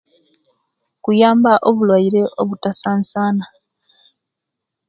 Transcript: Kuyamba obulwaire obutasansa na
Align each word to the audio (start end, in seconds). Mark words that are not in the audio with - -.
Kuyamba 1.03 1.51
obulwaire 1.67 2.21
obutasansa 2.41 3.21
na 3.37 3.45